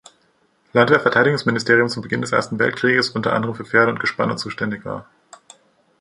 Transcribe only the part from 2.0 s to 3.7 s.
Beginn des Ersten Weltkrieges unter anderem für